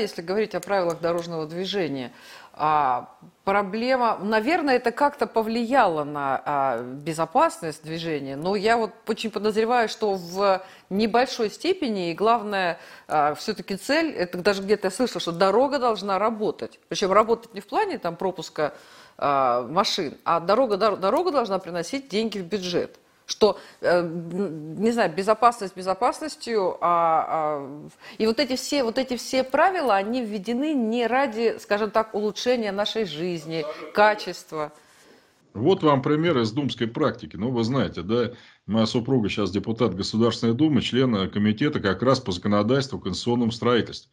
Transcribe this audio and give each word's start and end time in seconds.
если 0.00 0.22
говорить 0.22 0.54
о 0.54 0.60
правилах 0.60 1.00
дорожного 1.00 1.44
движения, 1.44 2.12
а, 2.52 3.16
проблема, 3.42 4.16
наверное, 4.22 4.76
это 4.76 4.92
как-то 4.92 5.26
повлияло 5.26 6.04
на 6.04 6.40
а, 6.44 6.82
безопасность 6.84 7.82
движения, 7.82 8.36
но 8.36 8.54
я 8.54 8.76
вот 8.76 8.92
очень 9.08 9.32
подозреваю, 9.32 9.88
что 9.88 10.14
в 10.14 10.62
небольшой 10.88 11.50
степени, 11.50 12.12
и 12.12 12.14
главное, 12.14 12.78
а, 13.08 13.34
все-таки 13.34 13.74
цель, 13.74 14.12
это 14.12 14.38
даже 14.38 14.62
где-то 14.62 14.86
я 14.86 14.90
слышала, 14.92 15.20
что 15.20 15.32
дорога 15.32 15.80
должна 15.80 16.20
работать. 16.20 16.78
Причем 16.88 17.10
работать 17.10 17.52
не 17.54 17.60
в 17.60 17.66
плане 17.66 17.98
там 17.98 18.14
пропуска 18.14 18.74
машин, 19.20 20.16
а 20.24 20.38
дорога, 20.38 20.76
дорога 20.76 21.32
должна 21.32 21.58
приносить 21.58 22.08
деньги 22.08 22.38
в 22.38 22.44
бюджет 22.44 23.00
что, 23.28 23.58
э, 23.82 24.02
не 24.02 24.90
знаю, 24.90 25.12
безопасность 25.14 25.76
безопасностью, 25.76 26.78
а, 26.80 27.26
а, 27.28 27.90
и 28.16 28.26
вот 28.26 28.40
эти, 28.40 28.56
все, 28.56 28.82
вот 28.82 28.98
эти 28.98 29.16
все 29.16 29.44
правила, 29.44 29.94
они 29.94 30.24
введены 30.24 30.72
не 30.72 31.06
ради, 31.06 31.56
скажем 31.60 31.90
так, 31.90 32.14
улучшения 32.14 32.72
нашей 32.72 33.04
жизни, 33.04 33.66
качества. 33.92 34.72
Вот 35.52 35.82
вам 35.82 36.02
пример 36.02 36.38
из 36.38 36.52
думской 36.52 36.86
практики. 36.86 37.36
Ну, 37.36 37.50
вы 37.50 37.64
знаете, 37.64 38.02
да, 38.02 38.32
моя 38.66 38.86
супруга 38.86 39.28
сейчас 39.28 39.50
депутат 39.50 39.94
Государственной 39.94 40.54
Думы, 40.54 40.80
член 40.80 41.30
комитета 41.30 41.80
как 41.80 42.02
раз 42.02 42.20
по 42.20 42.32
законодательству 42.32 42.98
конституционном 42.98 43.50
строительстве. 43.50 44.10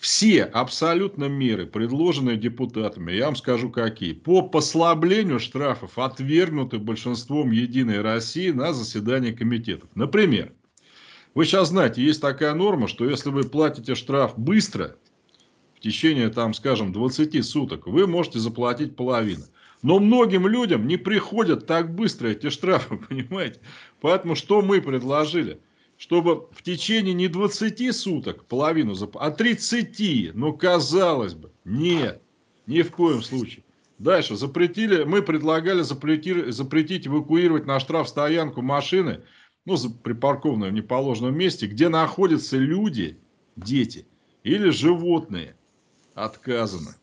Все 0.00 0.44
абсолютно 0.44 1.24
меры, 1.24 1.66
предложенные 1.66 2.36
депутатами, 2.36 3.12
я 3.12 3.26
вам 3.26 3.34
скажу 3.34 3.68
какие, 3.68 4.12
по 4.12 4.42
послаблению 4.42 5.40
штрафов 5.40 5.98
отвергнуты 5.98 6.78
большинством 6.78 7.50
Единой 7.50 8.00
России 8.00 8.50
на 8.50 8.72
заседании 8.72 9.32
комитетов. 9.32 9.90
Например, 9.96 10.52
вы 11.34 11.44
сейчас 11.44 11.68
знаете, 11.68 12.02
есть 12.02 12.20
такая 12.20 12.54
норма, 12.54 12.86
что 12.86 13.08
если 13.08 13.30
вы 13.30 13.42
платите 13.42 13.96
штраф 13.96 14.38
быстро, 14.38 14.96
в 15.74 15.80
течение, 15.80 16.28
там, 16.28 16.54
скажем, 16.54 16.92
20 16.92 17.44
суток, 17.44 17.86
вы 17.86 18.06
можете 18.06 18.38
заплатить 18.38 18.94
половину. 18.96 19.44
Но 19.82 20.00
многим 20.00 20.46
людям 20.48 20.86
не 20.88 20.96
приходят 20.96 21.66
так 21.66 21.94
быстро 21.94 22.28
эти 22.28 22.50
штрафы, 22.50 22.96
понимаете? 23.08 23.60
Поэтому 24.00 24.34
что 24.36 24.62
мы 24.62 24.80
предложили? 24.80 25.60
Чтобы 25.98 26.46
в 26.52 26.62
течение 26.62 27.12
не 27.12 27.28
20 27.28 27.94
суток 27.94 28.44
половину 28.46 28.94
а 29.14 29.30
30. 29.30 30.34
Ну, 30.34 30.52
казалось 30.56 31.34
бы, 31.34 31.50
нет, 31.64 32.22
ни 32.66 32.82
в 32.82 32.92
коем 32.92 33.22
случае. 33.22 33.64
Дальше, 33.98 34.36
запретили, 34.36 35.02
мы 35.02 35.22
предлагали 35.22 35.82
запретить, 35.82 36.54
запретить 36.54 37.08
эвакуировать 37.08 37.66
на 37.66 37.80
штраф 37.80 38.08
стоянку 38.08 38.62
машины, 38.62 39.22
ну, 39.64 39.76
припаркованную 39.76 40.70
в 40.70 40.74
неположенном 40.74 41.36
месте, 41.36 41.66
где 41.66 41.88
находятся 41.88 42.56
люди, 42.56 43.18
дети 43.56 44.06
или 44.44 44.70
животные. 44.70 45.56
Отказано. 46.14 46.96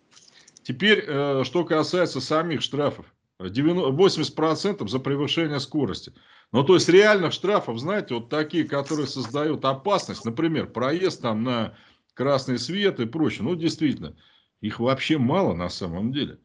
Теперь, 0.64 1.04
э, 1.06 1.44
что 1.44 1.66
касается 1.66 2.22
самих 2.22 2.62
штрафов. 2.62 3.06
80% 3.40 4.88
за 4.88 5.00
превышение 5.00 5.60
скорости. 5.60 6.14
Ну, 6.52 6.64
то 6.64 6.76
есть, 6.76 6.90
реальных 6.90 7.34
штрафов, 7.34 7.80
знаете, 7.80 8.16
вот 8.16 8.30
такие, 8.30 8.64
которые 8.66 9.08
создают 9.08 9.66
опасность, 9.66 10.26
например, 10.26 10.68
проезд 10.68 11.22
там 11.22 11.44
на 11.44 11.76
красный 12.14 12.58
свет 12.58 13.00
и 13.00 13.06
прочее, 13.06 13.44
ну, 13.44 13.56
действительно, 13.56 14.16
их 14.62 14.80
вообще 14.80 15.18
мало 15.18 15.54
на 15.54 15.70
самом 15.70 16.12
деле. 16.14 16.40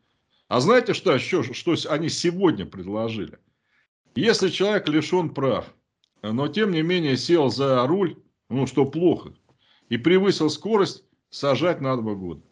А 0.48 0.60
знаете, 0.60 0.94
что 0.94 1.12
еще, 1.14 1.42
что 1.42 1.77
они 1.88 2.08
сегодня 2.08 2.66
предложили? 2.66 3.38
Если 4.16 4.48
человек 4.48 4.88
лишен 4.88 5.30
прав, 5.30 5.72
но 6.22 6.48
тем 6.48 6.72
не 6.72 6.82
менее 6.82 7.16
сел 7.16 7.50
за 7.50 7.86
руль, 7.86 8.16
ну, 8.48 8.66
что 8.66 8.84
плохо, 8.84 9.32
и 9.88 9.97
превысил 9.97 10.50
скорость, 10.50 11.04
сажать 11.30 11.80
на 11.80 11.97
два 11.97 12.14
года. 12.14 12.42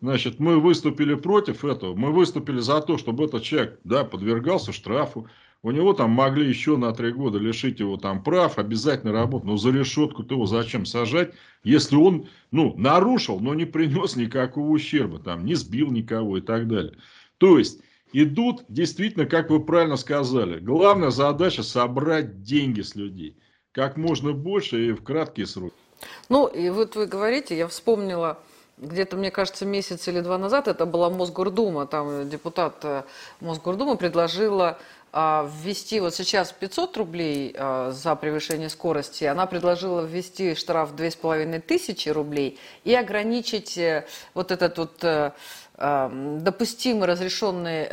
Значит, 0.00 0.38
мы 0.38 0.60
выступили 0.60 1.14
против 1.14 1.64
этого, 1.64 1.94
мы 1.94 2.12
выступили 2.12 2.60
за 2.60 2.80
то, 2.80 2.98
чтобы 2.98 3.24
этот 3.24 3.42
человек, 3.42 3.80
да, 3.82 4.04
подвергался 4.04 4.72
штрафу, 4.72 5.28
у 5.62 5.72
него 5.72 5.92
там 5.92 6.10
могли 6.10 6.48
еще 6.48 6.76
на 6.76 6.92
три 6.92 7.10
года 7.10 7.38
лишить 7.38 7.80
его 7.80 7.96
там 7.96 8.22
прав, 8.22 8.58
обязательно 8.58 9.12
работать. 9.12 9.48
Но 9.48 9.56
за 9.56 9.70
решетку-то 9.70 10.34
его 10.34 10.46
зачем 10.46 10.86
сажать, 10.86 11.34
если 11.64 11.96
он, 11.96 12.28
ну, 12.52 12.74
нарушил, 12.76 13.40
но 13.40 13.54
не 13.54 13.64
принес 13.64 14.14
никакого 14.14 14.68
ущерба, 14.68 15.18
там, 15.18 15.44
не 15.44 15.56
сбил 15.56 15.90
никого 15.90 16.38
и 16.38 16.40
так 16.40 16.68
далее. 16.68 16.94
То 17.38 17.58
есть, 17.58 17.80
идут 18.12 18.64
действительно, 18.68 19.26
как 19.26 19.50
вы 19.50 19.58
правильно 19.58 19.96
сказали, 19.96 20.60
главная 20.60 21.10
задача 21.10 21.64
собрать 21.64 22.42
деньги 22.42 22.82
с 22.82 22.94
людей. 22.94 23.36
Как 23.72 23.96
можно 23.96 24.32
больше 24.32 24.88
и 24.88 24.92
в 24.92 25.02
краткие 25.02 25.46
сроки. 25.46 25.74
Ну, 26.28 26.46
и 26.46 26.70
вот 26.70 26.94
вы 26.94 27.06
говорите, 27.06 27.56
я 27.56 27.66
вспомнила 27.66 28.38
где-то, 28.80 29.16
мне 29.16 29.30
кажется, 29.30 29.66
месяц 29.66 30.06
или 30.08 30.20
два 30.20 30.38
назад, 30.38 30.68
это 30.68 30.86
была 30.86 31.10
Мосгордума, 31.10 31.86
там 31.86 32.28
депутат 32.28 32.76
э, 32.84 33.02
Мосгордумы 33.40 33.96
предложила 33.96 34.78
ввести 35.12 36.00
вот 36.00 36.14
сейчас 36.14 36.52
500 36.52 36.96
рублей 36.98 37.54
а, 37.56 37.90
за 37.92 38.14
превышение 38.14 38.68
скорости, 38.68 39.24
она 39.24 39.46
предложила 39.46 40.02
ввести 40.02 40.54
штраф 40.54 40.94
2500 40.94 42.14
рублей 42.14 42.58
и 42.84 42.94
ограничить 42.94 43.78
э, 43.78 44.06
вот 44.34 44.50
этот 44.50 44.76
вот 44.76 45.02
э, 45.04 45.32
а, 45.80 46.10
допустимый 46.40 47.06
разрешенный 47.08 47.86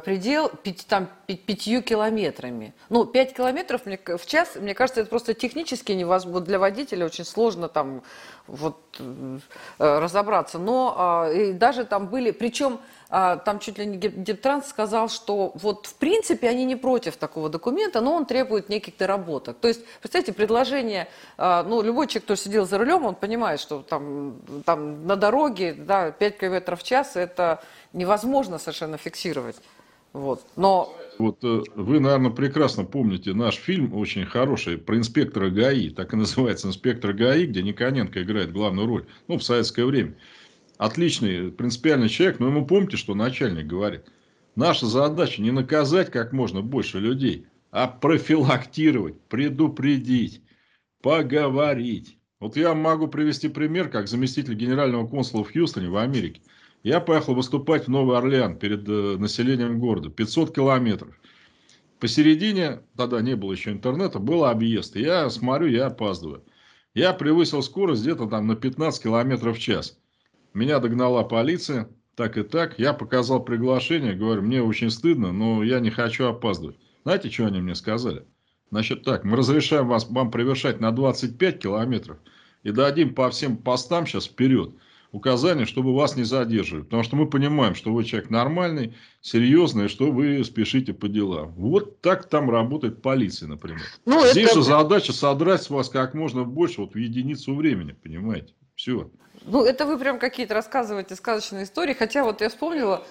предел 0.00 0.52
там, 0.86 1.08
5 1.26 1.84
километрами. 1.84 2.74
Ну, 2.90 3.06
5 3.06 3.34
километров 3.34 3.82
в 3.84 4.26
час, 4.26 4.50
мне 4.54 4.74
кажется, 4.74 5.00
это 5.00 5.10
просто 5.10 5.34
технически 5.34 5.92
невозможно. 5.92 6.46
Для 6.46 6.58
водителя 6.58 7.06
очень 7.06 7.24
сложно 7.24 7.68
там 7.68 8.02
вот 8.46 8.78
э, 8.98 9.38
разобраться. 9.78 10.58
Но 10.58 11.28
и 11.34 11.52
даже 11.52 11.84
там 11.84 12.06
были, 12.06 12.30
причем 12.30 12.80
а, 13.12 13.36
там 13.38 13.58
чуть 13.58 13.76
ли 13.76 13.86
не 13.86 13.96
Дептранс 13.96 14.68
сказал, 14.68 15.08
что 15.08 15.50
вот 15.56 15.86
в 15.86 15.94
принципе 15.96 16.19
они 16.42 16.64
не 16.64 16.76
против 16.76 17.16
такого 17.16 17.48
документа, 17.48 18.00
но 18.00 18.14
он 18.14 18.26
требует 18.26 18.68
неких 18.68 18.96
доработок. 18.96 19.58
То 19.58 19.68
есть, 19.68 19.84
представьте, 20.00 20.32
предложение, 20.32 21.08
а, 21.38 21.62
ну, 21.62 21.82
любой 21.82 22.06
человек, 22.06 22.24
кто 22.24 22.34
сидел 22.34 22.66
за 22.66 22.78
рулем, 22.78 23.04
он 23.04 23.14
понимает, 23.14 23.60
что 23.60 23.82
там, 23.82 24.36
там 24.64 25.06
на 25.06 25.16
дороге 25.16 25.74
да, 25.74 26.10
5 26.10 26.38
км 26.38 26.76
в 26.76 26.82
час 26.82 27.16
это 27.16 27.62
невозможно 27.92 28.58
совершенно 28.58 28.96
фиксировать. 28.96 29.56
Вот. 30.12 30.44
Но... 30.56 30.94
Вот 31.18 31.44
э, 31.44 31.62
вы, 31.74 32.00
наверное, 32.00 32.30
прекрасно 32.30 32.84
помните 32.84 33.32
наш 33.32 33.54
фильм, 33.54 33.94
очень 33.94 34.24
хороший, 34.26 34.78
про 34.78 34.96
инспектора 34.96 35.50
ГАИ. 35.50 35.90
Так 35.90 36.12
и 36.12 36.16
называется 36.16 36.66
«Инспектор 36.66 37.12
ГАИ», 37.12 37.46
где 37.46 37.62
Никоненко 37.62 38.22
играет 38.22 38.52
главную 38.52 38.88
роль. 38.88 39.06
Ну, 39.28 39.38
в 39.38 39.42
советское 39.42 39.84
время 39.84 40.14
отличный, 40.78 41.52
принципиальный 41.52 42.08
человек, 42.08 42.40
но 42.40 42.48
ему 42.48 42.66
помните, 42.66 42.96
что 42.96 43.14
начальник 43.14 43.66
говорит. 43.66 44.02
Наша 44.56 44.86
задача 44.86 45.40
не 45.42 45.50
наказать 45.50 46.10
как 46.10 46.32
можно 46.32 46.60
больше 46.60 46.98
людей, 46.98 47.46
а 47.70 47.86
профилактировать, 47.86 49.20
предупредить, 49.28 50.42
поговорить. 51.02 52.18
Вот 52.40 52.56
я 52.56 52.74
могу 52.74 53.06
привести 53.06 53.48
пример, 53.48 53.90
как 53.90 54.08
заместитель 54.08 54.54
генерального 54.54 55.06
консула 55.06 55.44
в 55.44 55.52
Хьюстоне, 55.52 55.88
в 55.88 55.96
Америке. 55.96 56.42
Я 56.82 57.00
поехал 57.00 57.34
выступать 57.34 57.84
в 57.84 57.90
Новый 57.90 58.16
Орлеан 58.16 58.58
перед 58.58 58.88
э, 58.88 59.16
населением 59.18 59.78
города. 59.78 60.08
500 60.08 60.54
километров. 60.54 61.14
Посередине, 61.98 62.80
тогда 62.96 63.20
не 63.20 63.36
было 63.36 63.52
еще 63.52 63.70
интернета, 63.70 64.18
был 64.18 64.46
объезд. 64.46 64.96
я 64.96 65.28
смотрю, 65.28 65.66
я 65.68 65.86
опаздываю. 65.86 66.42
Я 66.94 67.12
превысил 67.12 67.62
скорость 67.62 68.02
где-то 68.02 68.26
там 68.26 68.46
на 68.46 68.56
15 68.56 69.02
километров 69.02 69.58
в 69.58 69.60
час. 69.60 69.98
Меня 70.54 70.78
догнала 70.78 71.22
полиция, 71.22 71.90
так 72.14 72.36
и 72.36 72.42
так. 72.42 72.78
Я 72.78 72.92
показал 72.92 73.42
приглашение, 73.42 74.14
говорю, 74.14 74.42
мне 74.42 74.62
очень 74.62 74.90
стыдно, 74.90 75.32
но 75.32 75.62
я 75.62 75.80
не 75.80 75.90
хочу 75.90 76.26
опаздывать. 76.26 76.76
Знаете, 77.04 77.30
что 77.30 77.46
они 77.46 77.60
мне 77.60 77.74
сказали? 77.74 78.24
Значит 78.70 79.04
так, 79.04 79.24
мы 79.24 79.36
разрешаем 79.36 79.88
вас, 79.88 80.08
вам 80.08 80.30
превышать 80.30 80.80
на 80.80 80.92
25 80.92 81.58
километров 81.58 82.18
и 82.62 82.70
дадим 82.70 83.14
по 83.14 83.30
всем 83.30 83.56
постам 83.56 84.06
сейчас 84.06 84.26
вперед 84.26 84.74
указания, 85.12 85.66
чтобы 85.66 85.94
вас 85.94 86.16
не 86.16 86.24
задерживали. 86.24 86.84
Потому 86.84 87.02
что 87.02 87.16
мы 87.16 87.28
понимаем, 87.28 87.74
что 87.74 87.92
вы 87.92 88.04
человек 88.04 88.30
нормальный, 88.30 88.94
серьезный, 89.20 89.88
что 89.88 90.10
вы 90.10 90.44
спешите 90.44 90.92
по 90.92 91.08
делам. 91.08 91.52
Вот 91.56 92.00
так 92.00 92.28
там 92.28 92.48
работает 92.48 93.02
полиция, 93.02 93.48
например. 93.48 93.80
Ну, 94.06 94.24
Здесь 94.26 94.50
это... 94.50 94.56
же 94.56 94.62
задача 94.62 95.12
содрать 95.12 95.62
с 95.62 95.70
вас 95.70 95.88
как 95.88 96.14
можно 96.14 96.44
больше 96.44 96.82
вот 96.82 96.94
в 96.94 96.98
единицу 96.98 97.54
времени, 97.54 97.92
понимаете? 97.92 98.54
Все. 98.80 99.10
Ну, 99.42 99.62
это 99.62 99.84
вы 99.84 99.98
прям 99.98 100.18
какие-то 100.18 100.54
рассказываете 100.54 101.14
сказочные 101.14 101.64
истории. 101.64 101.92
Хотя 101.92 102.24
вот 102.24 102.40
я 102.40 102.48
вспомнила... 102.48 103.02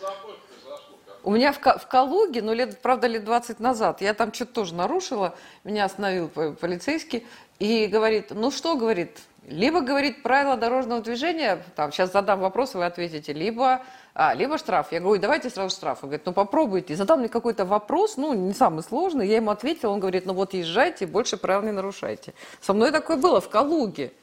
У 1.22 1.32
меня 1.32 1.52
в, 1.52 1.60
в 1.60 1.88
Калуге, 1.88 2.42
ну, 2.42 2.54
лет, 2.54 2.82
правда, 2.82 3.06
лет 3.06 3.24
20 3.24 3.60
назад, 3.60 4.02
я 4.02 4.16
там 4.16 4.34
что-то 4.34 4.54
тоже 4.54 4.74
нарушила, 4.74 5.36
меня 5.66 5.84
остановил 5.84 6.30
полицейский 6.30 7.28
и 7.60 7.88
говорит, 7.88 8.32
ну 8.32 8.52
что, 8.52 8.78
говорит, 8.78 9.20
либо, 9.46 9.82
говорит, 9.82 10.24
правила 10.24 10.56
дорожного 10.56 11.02
движения, 11.02 11.62
там, 11.76 11.92
сейчас 11.92 12.14
задам 12.14 12.40
вопрос, 12.40 12.74
вы 12.74 12.86
ответите, 12.86 13.34
либо, 13.34 13.84
а, 14.16 14.34
либо 14.34 14.58
штраф. 14.58 14.92
Я 14.92 15.02
говорю, 15.02 15.22
давайте 15.22 15.50
сразу 15.50 15.76
штраф. 15.76 16.00
Он 16.02 16.10
говорит, 16.10 16.26
ну 16.26 16.32
попробуйте. 16.32 16.94
И 16.94 16.96
задал 16.96 17.18
мне 17.18 17.28
какой-то 17.28 17.66
вопрос, 17.66 18.16
ну, 18.16 18.34
не 18.34 18.54
самый 18.54 18.82
сложный, 18.82 19.28
я 19.28 19.36
ему 19.36 19.52
ответила, 19.52 19.92
он 19.92 20.00
говорит, 20.00 20.26
ну 20.26 20.34
вот 20.34 20.54
езжайте, 20.54 21.06
больше 21.06 21.36
правил 21.36 21.64
не 21.64 21.74
нарушайте. 21.74 22.34
Со 22.62 22.74
мной 22.74 22.92
такое 22.92 23.18
было 23.18 23.42
в 23.42 23.50
Калуге. 23.50 24.14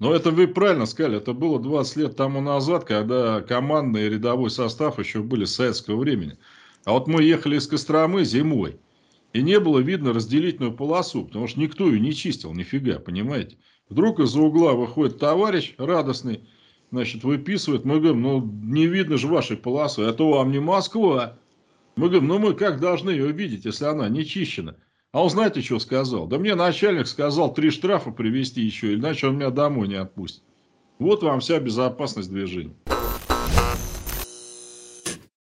Но 0.00 0.12
это 0.12 0.30
вы 0.32 0.48
правильно 0.48 0.86
сказали, 0.86 1.18
это 1.18 1.32
было 1.32 1.60
20 1.60 1.96
лет 1.96 2.16
тому 2.16 2.40
назад, 2.40 2.84
когда 2.84 3.40
командный 3.42 4.06
и 4.06 4.10
рядовой 4.10 4.50
состав 4.50 4.98
еще 4.98 5.22
были 5.22 5.44
с 5.44 5.54
советского 5.54 5.96
времени. 5.96 6.36
А 6.84 6.92
вот 6.92 7.06
мы 7.06 7.22
ехали 7.22 7.56
из 7.56 7.68
Костромы 7.68 8.24
зимой, 8.24 8.80
и 9.32 9.42
не 9.42 9.60
было 9.60 9.78
видно 9.78 10.12
разделительную 10.12 10.74
полосу, 10.74 11.24
потому 11.24 11.46
что 11.46 11.60
никто 11.60 11.88
ее 11.88 12.00
не 12.00 12.12
чистил, 12.12 12.52
нифига, 12.52 12.98
понимаете. 12.98 13.56
Вдруг 13.88 14.20
из-за 14.20 14.40
угла 14.40 14.72
выходит 14.72 15.18
товарищ 15.18 15.74
радостный, 15.78 16.48
значит, 16.90 17.22
выписывает. 17.22 17.84
Мы 17.84 18.00
говорим, 18.00 18.22
ну, 18.22 18.40
не 18.40 18.86
видно 18.86 19.16
же 19.16 19.28
вашей 19.28 19.56
полосы, 19.56 20.02
это 20.02 20.24
вам 20.24 20.50
не 20.50 20.58
Москва. 20.60 21.38
Мы 21.96 22.08
говорим, 22.08 22.28
ну, 22.28 22.38
мы 22.38 22.54
как 22.54 22.80
должны 22.80 23.10
ее 23.10 23.30
видеть, 23.30 23.64
если 23.64 23.84
она 23.84 24.08
не 24.08 24.24
чищена? 24.24 24.76
А 25.14 25.22
он 25.22 25.30
знаете, 25.30 25.60
что 25.60 25.78
сказал? 25.78 26.26
Да 26.26 26.38
мне 26.38 26.56
начальник 26.56 27.06
сказал 27.06 27.54
три 27.54 27.70
штрафа 27.70 28.10
привезти 28.10 28.62
еще, 28.62 28.94
иначе 28.94 29.28
он 29.28 29.36
меня 29.36 29.50
домой 29.50 29.86
не 29.86 29.94
отпустит. 29.94 30.42
Вот 30.98 31.22
вам 31.22 31.38
вся 31.38 31.60
безопасность 31.60 32.30
движения. 32.30 32.74